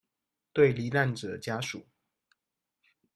[0.51, 1.85] 對罹難者家屬